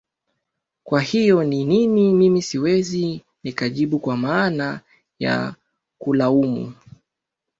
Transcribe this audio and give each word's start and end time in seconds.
kwa 0.83 1.01
hiyo 1.01 1.43
ni 1.43 1.65
nini 1.65 2.13
mimi 2.13 2.41
siwezi 2.41 3.21
nikajibu 3.43 3.99
kwa 3.99 4.17
maana 4.17 4.81
ya 5.19 5.55
kulaumu 5.99 6.73